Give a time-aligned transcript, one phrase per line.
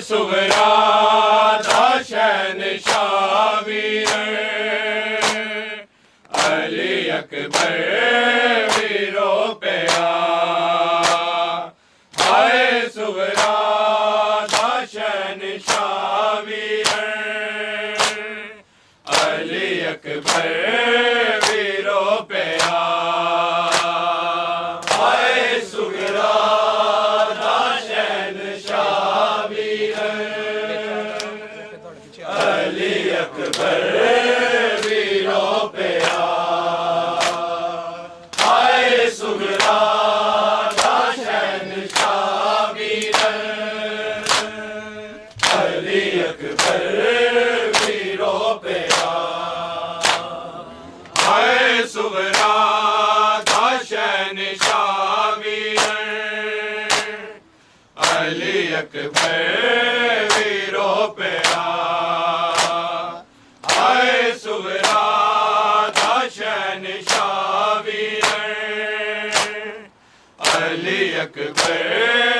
[0.00, 4.08] سورا داشن شاویر
[6.34, 8.69] علی اکبر
[58.50, 61.14] اکبر پیرا
[64.38, 68.24] سورا دشن شاویر
[70.54, 72.39] علی اکبر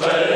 [0.00, 0.35] پر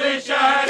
[0.00, 0.69] سے شہر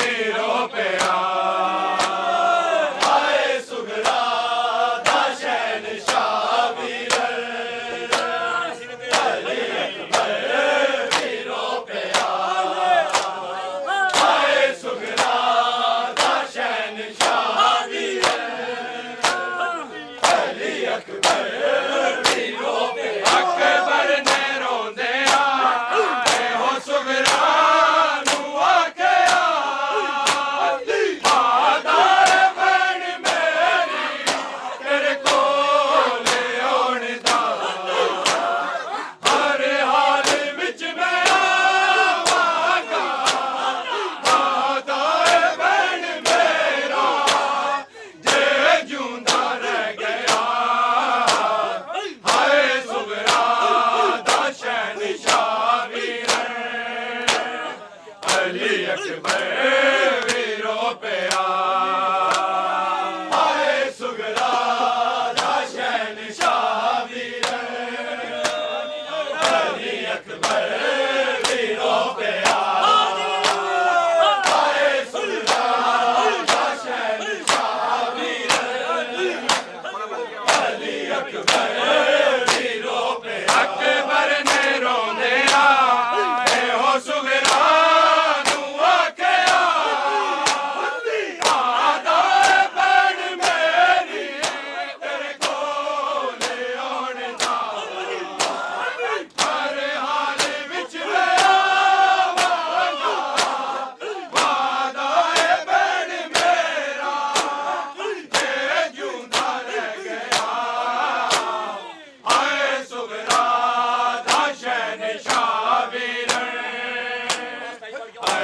[0.00, 1.33] میرو پیار
[58.44, 59.42] علی اکبر
[60.26, 61.53] ویرو پیا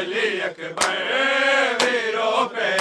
[0.00, 1.00] علی اکبر
[1.80, 2.79] ویروں پہ